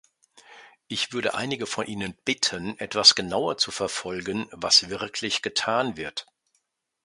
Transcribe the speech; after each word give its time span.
Ich 0.87 1.13
würde 1.13 1.35
einige 1.35 1.67
von 1.67 1.85
Ihnen 1.85 2.17
bitten, 2.25 2.75
etwas 2.79 3.13
genauer 3.13 3.59
zu 3.59 3.69
verfolgen, 3.69 4.47
was 4.51 4.89
wirklich 4.89 5.43
getan 5.43 5.95
wird. 5.95 6.25